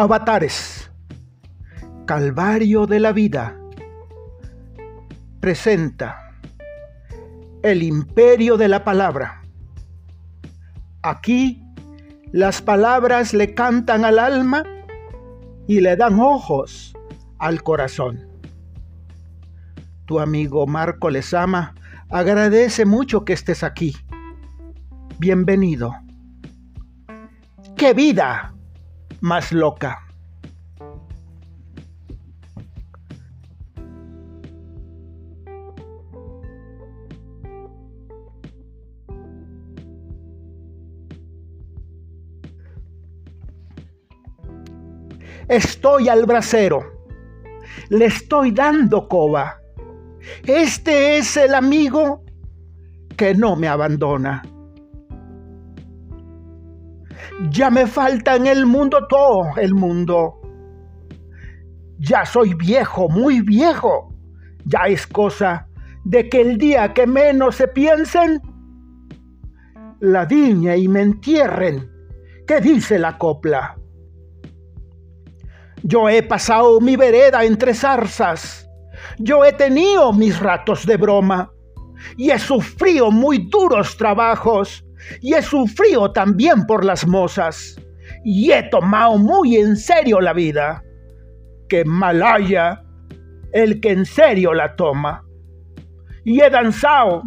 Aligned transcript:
Avatares. 0.00 0.90
Calvario 2.06 2.86
de 2.86 3.00
la 3.00 3.12
vida. 3.12 3.60
Presenta 5.40 6.38
el 7.62 7.82
imperio 7.82 8.56
de 8.56 8.68
la 8.68 8.82
palabra. 8.82 9.42
Aquí 11.02 11.62
las 12.32 12.62
palabras 12.62 13.34
le 13.34 13.52
cantan 13.52 14.06
al 14.06 14.18
alma 14.18 14.64
y 15.66 15.82
le 15.82 15.96
dan 15.96 16.18
ojos 16.18 16.96
al 17.38 17.62
corazón. 17.62 18.26
Tu 20.06 20.18
amigo 20.18 20.66
Marco 20.66 21.10
Lezama 21.10 21.74
agradece 22.08 22.86
mucho 22.86 23.26
que 23.26 23.34
estés 23.34 23.62
aquí. 23.62 23.94
Bienvenido. 25.18 25.92
¡Qué 27.76 27.92
vida! 27.92 28.54
Más 29.20 29.52
loca. 29.52 30.06
Estoy 45.48 46.08
al 46.08 46.26
brasero. 46.26 46.80
Le 47.88 48.04
estoy 48.04 48.52
dando 48.52 49.08
coba. 49.08 49.60
Este 50.44 51.16
es 51.16 51.36
el 51.36 51.54
amigo 51.54 52.22
que 53.16 53.34
no 53.34 53.56
me 53.56 53.66
abandona. 53.66 54.42
Ya 57.48 57.70
me 57.70 57.86
falta 57.86 58.36
en 58.36 58.46
el 58.46 58.66
mundo 58.66 59.06
todo 59.08 59.56
el 59.56 59.74
mundo. 59.74 60.40
Ya 61.98 62.26
soy 62.26 62.54
viejo, 62.54 63.08
muy 63.08 63.40
viejo. 63.40 64.12
Ya 64.66 64.80
es 64.88 65.06
cosa 65.06 65.66
de 66.04 66.28
que 66.28 66.42
el 66.42 66.58
día 66.58 66.92
que 66.92 67.06
menos 67.06 67.56
se 67.56 67.68
piensen, 67.68 68.40
la 70.00 70.26
diña 70.26 70.76
y 70.76 70.86
me 70.86 71.00
entierren. 71.00 71.90
¿Qué 72.46 72.60
dice 72.60 72.98
la 72.98 73.16
copla? 73.16 73.76
Yo 75.82 76.08
he 76.08 76.22
pasado 76.22 76.80
mi 76.80 76.96
vereda 76.96 77.44
entre 77.44 77.74
zarzas. 77.74 78.68
Yo 79.18 79.44
he 79.44 79.52
tenido 79.52 80.12
mis 80.12 80.38
ratos 80.38 80.84
de 80.84 80.96
broma 80.96 81.50
y 82.16 82.30
he 82.30 82.38
sufrido 82.38 83.10
muy 83.10 83.48
duros 83.50 83.96
trabajos 83.96 84.84
y 85.20 85.34
he 85.34 85.42
sufrido 85.42 86.12
también 86.12 86.66
por 86.66 86.84
las 86.84 87.06
mozas 87.06 87.76
y 88.24 88.52
he 88.52 88.62
tomado 88.64 89.18
muy 89.18 89.56
en 89.56 89.76
serio 89.76 90.20
la 90.20 90.32
vida. 90.32 90.82
Que 91.68 91.84
mal 91.84 92.22
haya 92.22 92.82
el 93.52 93.80
que 93.80 93.92
en 93.92 94.04
serio 94.04 94.52
la 94.54 94.74
toma. 94.76 95.24
Y 96.24 96.40
he 96.40 96.50
danzado 96.50 97.22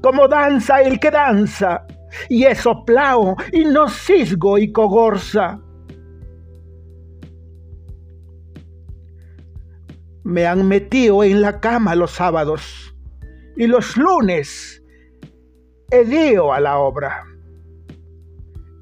como 0.00 0.28
danza 0.28 0.80
el 0.82 1.00
que 1.00 1.10
danza 1.10 1.84
y 2.28 2.44
he 2.44 2.54
soplado 2.54 3.36
y 3.52 3.64
no 3.64 3.88
cisgo 3.88 4.58
y 4.58 4.72
cogorza. 4.72 5.60
Me 10.24 10.46
han 10.46 10.68
metido 10.68 11.24
en 11.24 11.42
la 11.42 11.60
cama 11.60 11.96
los 11.96 12.12
sábados 12.12 12.94
y 13.56 13.66
los 13.66 13.96
lunes 13.96 14.81
A 15.94 16.58
la 16.58 16.78
obra. 16.78 17.22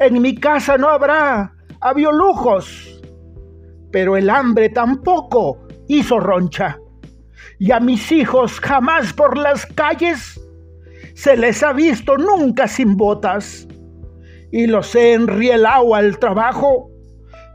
En 0.00 0.20
mi 0.20 0.34
casa 0.34 0.76
no 0.76 0.88
habrá, 0.88 1.54
había 1.80 2.10
lujos, 2.10 3.00
pero 3.92 4.16
el 4.16 4.28
hambre 4.28 4.70
tampoco 4.70 5.56
hizo 5.86 6.18
roncha. 6.18 6.80
Y 7.60 7.70
a 7.70 7.78
mis 7.78 8.10
hijos 8.10 8.58
jamás 8.58 9.12
por 9.12 9.38
las 9.38 9.66
calles 9.66 10.40
se 11.14 11.36
les 11.36 11.62
ha 11.62 11.72
visto 11.72 12.18
nunca 12.18 12.66
sin 12.66 12.96
botas. 12.96 13.68
Y 14.50 14.66
los 14.66 14.92
he 14.96 15.12
enrielado 15.12 15.94
al 15.94 16.18
trabajo 16.18 16.90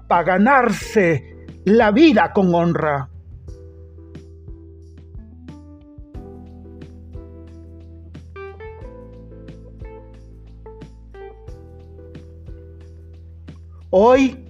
para 0.08 0.24
ganarse 0.24 1.26
la 1.66 1.92
vida 1.92 2.32
con 2.32 2.56
honra. 2.56 3.11
Hoy 13.94 14.42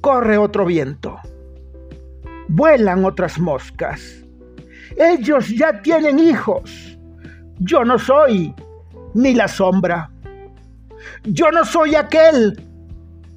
corre 0.00 0.36
otro 0.36 0.66
viento. 0.66 1.16
Vuelan 2.48 3.04
otras 3.04 3.38
moscas. 3.38 4.24
Ellos 4.96 5.50
ya 5.50 5.80
tienen 5.82 6.18
hijos. 6.18 6.98
Yo 7.60 7.84
no 7.84 7.96
soy 7.96 8.52
ni 9.14 9.34
la 9.34 9.46
sombra. 9.46 10.10
Yo 11.22 11.52
no 11.52 11.64
soy 11.64 11.94
aquel 11.94 12.60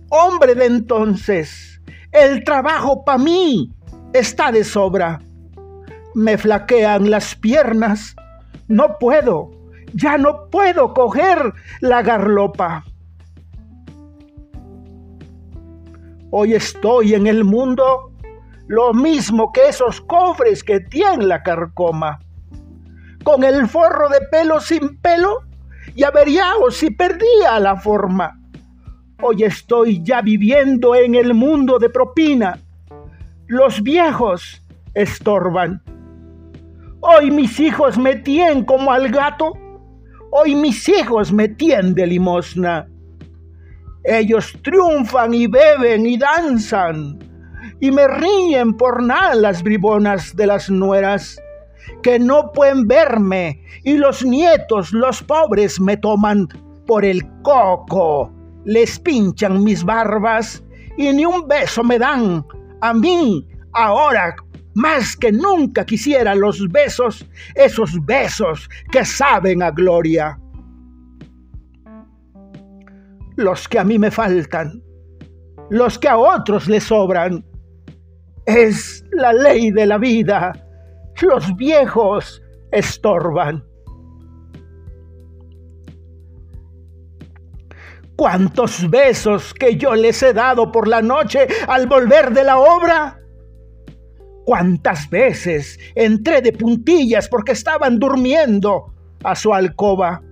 hombre 0.09 0.56
de 0.56 0.66
entonces. 0.66 1.80
El 2.12 2.44
trabajo 2.44 3.06
para 3.06 3.19
mí 3.19 3.72
está 4.13 4.52
de 4.52 4.63
sobra. 4.63 5.22
Me 6.16 6.40
flaquean 6.40 7.12
las 7.12 7.36
piernas. 7.36 8.16
No 8.68 8.97
puedo, 9.00 9.52
ya 9.94 10.18
no 10.18 10.50
puedo 10.50 10.96
coger 10.96 11.53
la 11.81 12.02
garlopa. 12.02 12.84
Hoy 16.30 16.54
estoy 16.54 17.14
en 17.14 17.26
el 17.26 17.46
mundo 17.46 18.12
lo 18.68 18.94
mismo 18.94 19.54
que 19.54 19.70
esos 19.70 20.02
cofres 20.02 20.62
que 20.62 20.82
tiene 20.82 21.26
la 21.26 21.42
carcoma, 21.42 22.20
con 23.24 23.46
el 23.46 23.66
forro 23.68 24.10
de 24.10 24.20
pelo 24.30 24.60
sin 24.60 24.98
pelo 24.98 25.44
y 25.96 26.04
averiado 26.04 26.70
si 26.70 26.92
perdía 26.92 27.60
la 27.62 27.78
forma. 27.78 28.38
Hoy 29.22 29.44
estoy 29.44 30.04
ya 30.04 30.22
viviendo 30.22 30.96
en 30.96 31.16
el 31.16 31.34
mundo 31.34 31.80
de 31.80 31.90
propina. 31.90 32.60
Los 33.48 33.82
viejos 33.82 34.62
estorban. 34.94 35.82
Hoy 37.00 37.32
mis 37.32 37.58
hijos 37.60 37.98
me 37.98 38.18
tienen 38.18 38.66
como 38.66 38.92
al 38.92 39.10
gato. 39.10 39.54
Hoy 40.32 40.56
mis 40.56 40.90
hijos 40.90 41.32
me 41.32 41.48
tienen 41.48 41.94
de 41.94 42.06
limosna. 42.06 42.88
Ellos 44.09 44.57
triunfan 44.63 45.34
y 45.34 45.47
beben 45.47 46.07
y 46.07 46.18
danzan 46.18 47.19
y 47.81 47.91
me 47.91 48.07
ríen 48.07 48.73
por 48.75 49.03
nada 49.03 49.35
las 49.35 49.62
bribonas 49.62 50.34
de 50.35 50.47
las 50.47 50.69
nueras 50.69 51.38
que 52.01 52.18
no 52.18 52.53
pueden 52.53 52.88
verme 52.88 53.62
y 53.84 53.97
los 53.97 54.25
nietos, 54.25 54.94
los 54.94 55.22
pobres, 55.23 55.79
me 55.81 55.97
toman 55.97 56.47
por 56.85 57.03
el 57.03 57.22
coco, 57.44 58.31
les 58.63 58.97
pinchan 58.97 59.62
mis 59.62 59.84
barbas 59.84 60.63
y 60.97 61.12
ni 61.12 61.25
un 61.25 61.45
beso 61.45 61.84
me 61.84 62.00
dan. 62.00 62.45
A 62.79 62.94
mí, 62.94 63.45
ahora, 63.74 64.38
más 64.74 65.18
que 65.18 65.34
nunca 65.34 65.85
quisiera 65.85 66.34
los 66.34 66.66
besos, 66.69 67.25
esos 67.56 67.94
besos 68.06 68.69
que 68.89 69.03
saben 69.03 69.62
a 69.62 69.72
gloria 69.72 70.39
los 73.38 73.68
que 73.68 73.80
a 73.80 73.84
mí 73.84 73.98
me 73.98 74.12
faltan, 74.12 74.84
los 75.70 75.98
que 75.98 76.09
a 76.09 76.18
otros 76.18 76.68
les 76.68 76.84
sobran. 76.84 77.46
Es 78.46 79.06
la 79.12 79.31
ley 79.31 79.72
de 79.72 79.86
la 79.86 79.98
vida. 79.98 80.53
Los 81.22 81.56
viejos 81.56 82.42
estorban. 82.72 83.64
¿Cuántos 88.16 88.89
besos 88.89 89.54
que 89.54 89.75
yo 89.75 89.94
les 89.94 90.24
he 90.24 90.34
dado 90.34 90.72
por 90.72 90.88
la 90.88 91.01
noche 91.01 91.48
al 91.68 91.88
volver 91.88 92.31
de 92.34 92.44
la 92.44 92.57
obra? 92.57 93.19
¿Cuántas 94.45 95.10
veces 95.10 95.78
entré 95.94 96.42
de 96.42 96.54
puntillas 96.54 97.30
porque 97.30 97.51
estaban 97.51 98.00
durmiendo 98.00 98.94
a 99.24 99.36
su 99.36 99.54
alcoba? 99.54 100.24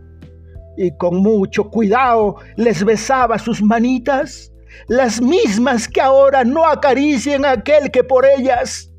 Y 0.77 0.95
con 0.97 1.17
mucho 1.17 1.69
cuidado 1.69 2.35
les 2.55 2.83
besaba 2.83 3.37
sus 3.39 3.61
manitas, 3.61 4.51
las 4.87 5.21
mismas 5.21 5.87
que 5.87 6.01
ahora 6.01 6.43
no 6.43 6.65
acarician 6.65 7.45
a 7.45 7.51
aquel 7.51 7.91
que 7.91 8.03
por 8.03 8.25
ellas 8.25 8.91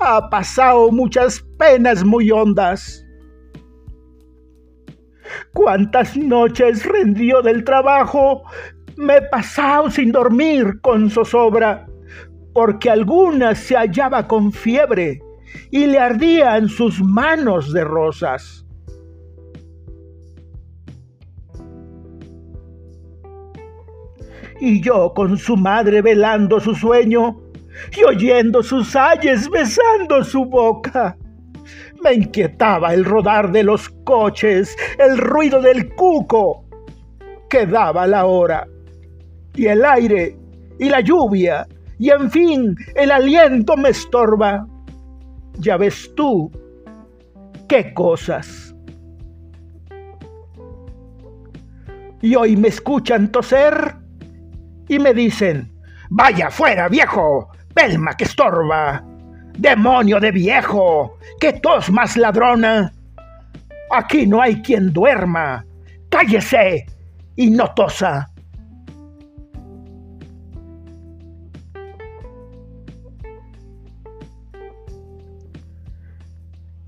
ha 0.00 0.28
pasado 0.28 0.90
muchas 0.90 1.40
penas 1.58 2.04
muy 2.04 2.30
hondas. 2.30 3.04
Cuántas 5.52 6.16
noches 6.16 6.84
rendió 6.84 7.40
del 7.42 7.64
trabajo, 7.64 8.42
me 8.96 9.16
he 9.16 9.22
pasado 9.22 9.90
sin 9.90 10.12
dormir 10.12 10.80
con 10.82 11.10
zozobra, 11.10 11.86
porque 12.52 12.90
algunas 12.90 13.58
se 13.58 13.76
hallaba 13.76 14.26
con 14.28 14.52
fiebre 14.52 15.20
y 15.70 15.86
le 15.86 15.98
ardían 15.98 16.68
sus 16.68 17.02
manos 17.02 17.72
de 17.72 17.84
rosas. 17.84 18.63
Y 24.60 24.80
yo 24.80 25.12
con 25.14 25.36
su 25.38 25.56
madre 25.56 26.02
velando 26.02 26.60
su 26.60 26.74
sueño 26.74 27.40
y 27.96 28.04
oyendo 28.04 28.62
sus 28.62 28.94
ayes 28.96 29.48
besando 29.50 30.24
su 30.24 30.44
boca. 30.44 31.16
Me 32.02 32.14
inquietaba 32.14 32.92
el 32.92 33.04
rodar 33.04 33.50
de 33.50 33.62
los 33.62 33.88
coches, 34.04 34.76
el 34.98 35.18
ruido 35.18 35.60
del 35.60 35.94
cuco 35.94 36.64
que 37.48 37.66
daba 37.66 38.06
la 38.06 38.26
hora, 38.26 38.66
y 39.54 39.66
el 39.66 39.84
aire, 39.84 40.36
y 40.78 40.88
la 40.88 41.00
lluvia, 41.00 41.66
y 41.98 42.10
en 42.10 42.30
fin 42.30 42.76
el 42.94 43.10
aliento 43.10 43.76
me 43.76 43.90
estorba. 43.90 44.66
Ya 45.58 45.76
ves 45.76 46.12
tú 46.16 46.50
qué 47.68 47.94
cosas. 47.94 48.74
Y 52.20 52.34
hoy 52.34 52.56
me 52.56 52.68
escuchan 52.68 53.30
toser 53.30 54.03
y 54.88 54.98
me 54.98 55.14
dicen, 55.14 55.72
vaya 56.10 56.50
fuera 56.50 56.88
viejo, 56.88 57.50
pelma 57.74 58.14
que 58.14 58.24
estorba, 58.24 59.04
demonio 59.58 60.20
de 60.20 60.30
viejo, 60.30 61.18
que 61.40 61.54
tos 61.54 61.90
más 61.90 62.16
ladrona. 62.16 62.92
Aquí 63.90 64.26
no 64.26 64.40
hay 64.40 64.62
quien 64.62 64.92
duerma, 64.92 65.64
cállese 66.08 66.86
y 67.36 67.50
no 67.50 67.72
tosa. 67.74 68.30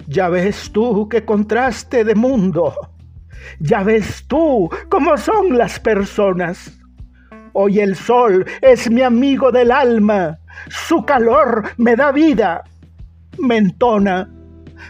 Ya 0.08 0.28
ves 0.28 0.70
tú 0.72 1.08
qué 1.08 1.24
contraste 1.24 2.04
de 2.04 2.14
mundo. 2.14 2.72
Ya 3.58 3.82
ves 3.82 4.24
tú 4.28 4.70
cómo 4.88 5.16
son 5.16 5.58
las 5.58 5.80
personas. 5.80 6.75
Hoy 7.58 7.80
el 7.80 7.96
sol 7.96 8.44
es 8.60 8.90
mi 8.90 9.00
amigo 9.00 9.50
del 9.50 9.70
alma. 9.70 10.36
Su 10.68 11.06
calor 11.06 11.62
me 11.78 11.96
da 11.96 12.12
vida. 12.12 12.62
Me 13.38 13.56
entona. 13.56 14.30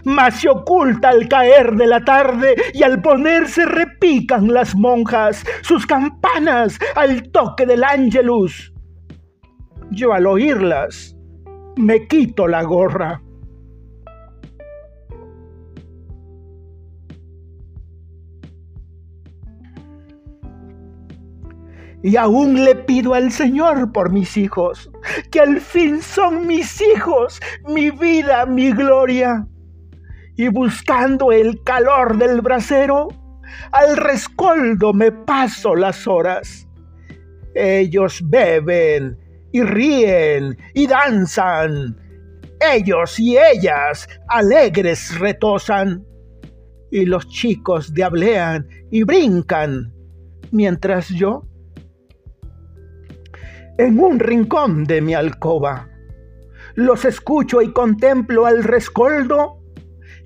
Mas 0.02 0.40
se 0.40 0.48
oculta 0.48 1.10
al 1.10 1.28
caer 1.28 1.76
de 1.76 1.86
la 1.86 2.04
tarde 2.04 2.56
y 2.74 2.82
al 2.82 3.00
ponerse 3.00 3.64
repican 3.66 4.52
las 4.52 4.74
monjas 4.74 5.44
sus 5.62 5.86
campanas 5.86 6.76
al 6.96 7.30
toque 7.30 7.66
del 7.66 7.84
ángelus. 7.84 8.72
Yo 9.92 10.12
al 10.12 10.26
oírlas 10.26 11.16
me 11.76 12.08
quito 12.08 12.48
la 12.48 12.64
gorra. 12.64 13.22
Y 22.06 22.16
aún 22.16 22.64
le 22.64 22.76
pido 22.76 23.14
al 23.14 23.32
Señor 23.32 23.90
por 23.90 24.12
mis 24.12 24.36
hijos, 24.36 24.88
que 25.32 25.40
al 25.40 25.60
fin 25.60 26.00
son 26.00 26.46
mis 26.46 26.80
hijos, 26.80 27.40
mi 27.66 27.90
vida, 27.90 28.46
mi 28.46 28.70
gloria. 28.70 29.44
Y 30.36 30.46
buscando 30.46 31.32
el 31.32 31.60
calor 31.64 32.16
del 32.16 32.42
brasero, 32.42 33.08
al 33.72 33.96
rescoldo 33.96 34.92
me 34.92 35.10
paso 35.10 35.74
las 35.74 36.06
horas. 36.06 36.68
Ellos 37.56 38.20
beben 38.22 39.18
y 39.50 39.62
ríen 39.62 40.56
y 40.74 40.86
danzan. 40.86 41.96
Ellos 42.72 43.18
y 43.18 43.36
ellas 43.36 44.08
alegres 44.28 45.18
retosan. 45.18 46.04
Y 46.92 47.04
los 47.04 47.28
chicos 47.28 47.92
diablean 47.92 48.64
y 48.92 49.02
brincan, 49.02 49.92
mientras 50.52 51.08
yo 51.08 51.42
en 53.78 53.98
un 53.98 54.18
rincón 54.18 54.84
de 54.84 55.00
mi 55.00 55.14
alcoba. 55.14 55.88
Los 56.74 57.04
escucho 57.04 57.62
y 57.62 57.72
contemplo 57.72 58.46
al 58.46 58.64
rescoldo, 58.64 59.58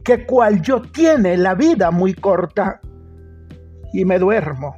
que 0.05 0.25
cual 0.25 0.63
yo 0.63 0.83
tiene 0.83 1.37
la 1.37 1.55
vida 1.55 1.91
muy 1.91 2.15
corta. 2.15 2.81
Y 3.93 4.05
me 4.05 4.19
duermo, 4.19 4.77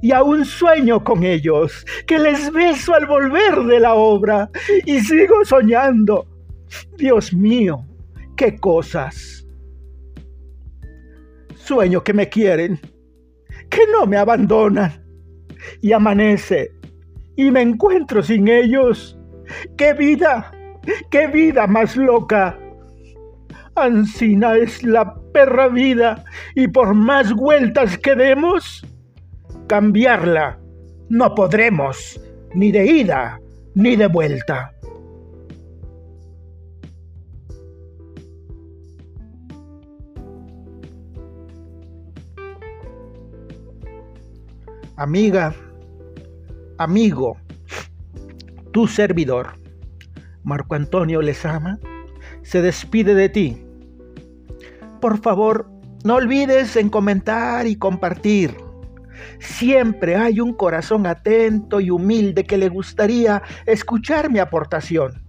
y 0.00 0.12
aún 0.12 0.44
sueño 0.44 1.04
con 1.04 1.24
ellos, 1.24 1.84
que 2.06 2.18
les 2.18 2.52
beso 2.52 2.94
al 2.94 3.06
volver 3.06 3.64
de 3.64 3.80
la 3.80 3.94
obra, 3.94 4.50
y 4.84 5.00
sigo 5.00 5.44
soñando. 5.44 6.26
Dios 6.96 7.32
mío, 7.32 7.84
qué 8.36 8.56
cosas. 8.58 9.46
Sueño 11.54 12.02
que 12.02 12.12
me 12.12 12.28
quieren, 12.28 12.78
que 13.68 13.80
no 13.92 14.06
me 14.06 14.16
abandonan, 14.16 15.04
y 15.80 15.92
amanece 15.92 16.75
y 17.36 17.50
me 17.50 17.62
encuentro 17.62 18.22
sin 18.22 18.48
ellos. 18.48 19.18
¡Qué 19.76 19.92
vida! 19.92 20.50
¡Qué 21.10 21.26
vida 21.26 21.66
más 21.66 21.96
loca! 21.96 22.58
Ansina 23.74 24.56
es 24.56 24.82
la 24.82 25.14
perra 25.32 25.68
vida 25.68 26.24
y 26.54 26.68
por 26.68 26.94
más 26.94 27.32
vueltas 27.34 27.98
que 27.98 28.14
demos, 28.14 28.86
cambiarla 29.66 30.58
no 31.08 31.34
podremos, 31.34 32.20
ni 32.54 32.72
de 32.72 32.84
ida 32.86 33.40
ni 33.74 33.94
de 33.94 34.06
vuelta. 34.08 34.72
Amiga, 44.96 45.54
amigo, 46.78 47.36
tu 48.72 48.86
servidor, 48.86 49.58
Marco 50.42 50.74
Antonio 50.74 51.22
Lezama, 51.22 51.78
se 52.42 52.62
despide 52.62 53.14
de 53.14 53.28
ti. 53.28 53.66
Por 55.00 55.18
favor, 55.18 55.68
no 56.04 56.16
olvides 56.16 56.76
en 56.76 56.88
comentar 56.88 57.66
y 57.66 57.76
compartir. 57.76 58.56
Siempre 59.38 60.16
hay 60.16 60.40
un 60.40 60.52
corazón 60.52 61.06
atento 61.06 61.80
y 61.80 61.90
humilde 61.90 62.44
que 62.44 62.58
le 62.58 62.68
gustaría 62.68 63.42
escuchar 63.66 64.30
mi 64.30 64.38
aportación. 64.38 65.22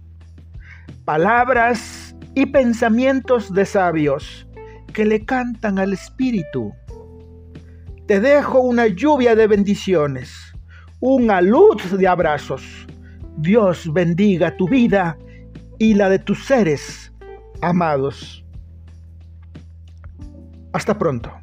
Palabras 1.04 2.14
y 2.34 2.46
pensamientos 2.46 3.52
de 3.52 3.64
sabios 3.64 4.46
que 4.92 5.04
le 5.04 5.24
cantan 5.24 5.78
al 5.78 5.92
espíritu. 5.92 6.72
Te 8.06 8.20
dejo 8.20 8.60
una 8.60 8.86
lluvia 8.86 9.34
de 9.34 9.46
bendiciones 9.46 10.47
una 11.00 11.40
luz 11.40 11.96
de 11.96 12.08
abrazos. 12.08 12.86
Dios 13.36 13.92
bendiga 13.92 14.56
tu 14.56 14.68
vida 14.68 15.16
y 15.78 15.94
la 15.94 16.08
de 16.08 16.18
tus 16.18 16.44
seres 16.44 17.12
amados. 17.60 18.44
Hasta 20.72 20.98
pronto. 20.98 21.37